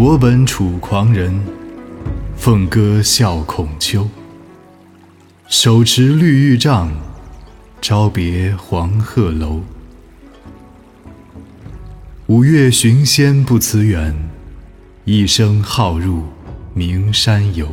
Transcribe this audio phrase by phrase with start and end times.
[0.00, 1.42] 我本楚狂人，
[2.36, 4.08] 凤歌笑孔丘。
[5.48, 6.92] 手持绿玉杖，
[7.82, 9.60] 朝别黄鹤楼。
[12.28, 14.14] 五岳寻仙不辞远，
[15.04, 16.22] 一生好入
[16.74, 17.68] 名山游。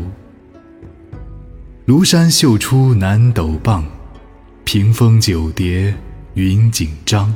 [1.85, 3.85] 庐山秀出南斗傍，
[4.63, 5.93] 屏风九叠
[6.33, 7.35] 云锦张。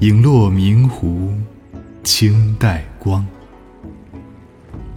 [0.00, 1.32] 影落明湖
[2.02, 3.24] 清带光。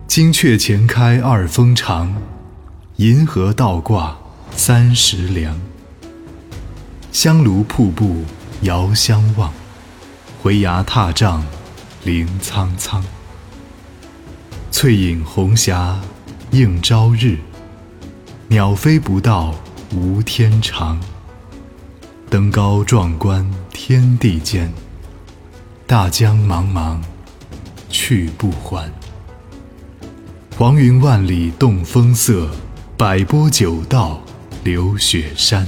[0.10, 2.20] 金阙前开二峰长，
[2.96, 4.18] 银河倒挂
[4.56, 5.56] 三十梁。
[7.12, 8.24] 香炉瀑布
[8.64, 9.54] 遥相望，
[10.42, 11.40] 回崖踏嶂
[12.04, 13.06] 凌苍苍。
[14.72, 16.02] 翠影红霞
[16.54, 17.38] 映朝日，
[18.48, 19.54] 鸟飞不到
[19.94, 21.00] 无天长。
[22.32, 24.74] 登高壮观天地间，
[25.86, 27.00] 大江茫茫
[27.92, 28.92] 去不还。
[30.60, 32.52] 黄云万里动风色，
[32.98, 34.22] 百波九道
[34.62, 35.66] 流雪山。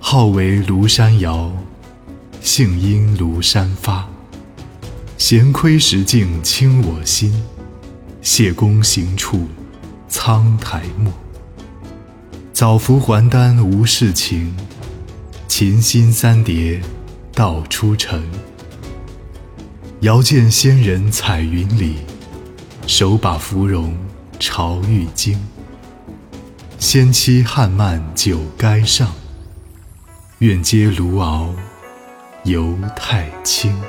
[0.00, 1.52] 号为庐山谣，
[2.40, 4.08] 性因庐山发。
[5.16, 7.32] 闲窥石镜清我心，
[8.22, 9.46] 谢公行处
[10.08, 11.12] 苍苔没。
[12.52, 14.52] 早服还丹无事情，
[15.46, 16.82] 琴心三叠
[17.36, 18.28] 道出尘。
[20.00, 21.94] 遥见仙人彩云里。
[22.90, 23.96] 手把芙蓉
[24.40, 25.38] 朝玉京，
[26.76, 29.12] 仙妻汉漫酒该上，
[30.40, 31.54] 愿接卢敖
[32.42, 33.80] 游太清。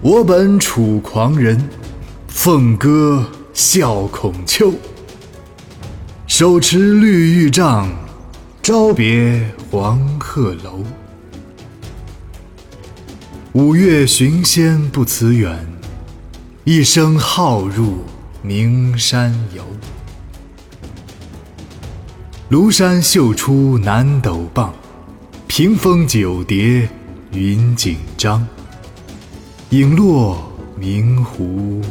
[0.00, 1.68] 我本楚狂人，
[2.28, 4.72] 凤歌笑孔丘。
[6.34, 7.90] 手持绿玉杖，
[8.62, 10.82] 朝别黄鹤楼。
[13.52, 15.54] 五岳寻仙不辞远，
[16.64, 17.98] 一生好入
[18.40, 19.62] 名山游。
[22.50, 24.72] 庐山秀出南斗傍，
[25.46, 26.88] 屏风九叠
[27.32, 28.48] 云锦张。
[29.68, 31.82] 影落明湖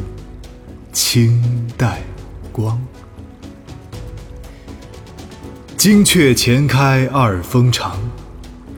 [0.92, 1.40] 清
[1.76, 2.02] 带
[2.50, 2.76] 光。
[5.82, 7.98] 金阙前开二峰长，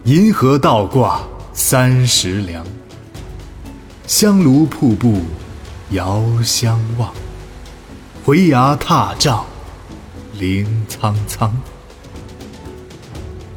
[0.04, 1.20] 银河倒挂
[1.53, 2.65] 三十梁。
[4.06, 5.20] 香炉瀑布
[5.91, 7.12] 遥相望，
[8.25, 9.43] 回崖踏嶂
[10.38, 11.54] 凌苍苍。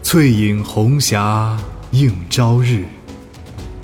[0.03, 1.57] 翠影红霞
[1.91, 2.83] 映朝日，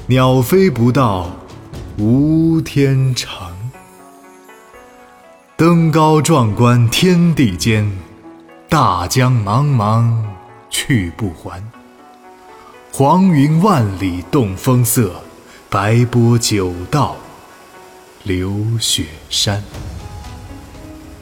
[0.08, 1.32] 鸟飞不到
[1.98, 3.50] 无天长。
[5.56, 7.90] 登高壮观天地间。
[8.74, 10.12] 大江茫茫
[10.72, 11.62] 去不还，
[12.92, 15.22] 黄云万里动风色，
[15.70, 17.16] 白波九道
[18.24, 19.64] 流雪山。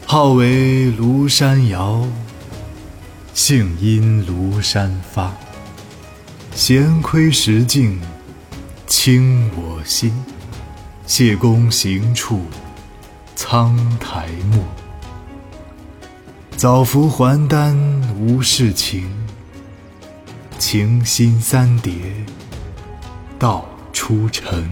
[0.06, 2.08] 号为庐山谣，
[3.34, 5.34] 性因庐山发。
[6.56, 8.00] 闲窥石镜
[8.88, 10.14] 清我心，
[11.06, 12.46] 谢公行处
[13.36, 14.81] 苍苔没。
[16.62, 17.76] 早服还丹
[18.20, 19.10] 无事情，
[20.60, 21.92] 情心三叠
[23.40, 24.70] 道出尘。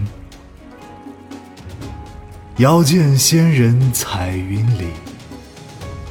[2.58, 4.86] 遥见仙人彩云里，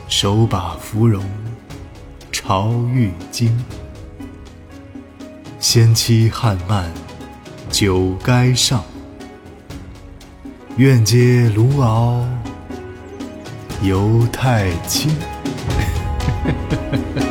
[0.09, 1.23] 手把芙蓉
[2.29, 3.57] 朝玉京。
[5.61, 6.91] 仙妻汉漫
[7.69, 8.83] 酒该上，
[10.75, 12.27] 愿接卢敖
[13.81, 15.09] 游太清。
[16.49, 16.55] Ha
[16.91, 17.28] ha ha.